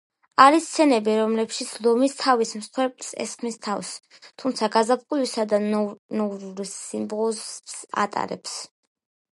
[0.43, 3.93] არის სცენები, რომლებშიც ლომის თავის მსხვერპლს ესხმის თავს,
[4.43, 5.61] თუმცა გაზაფხულისა და
[6.19, 8.61] ნოვრუზის სიმბოლიზმს ატარებს.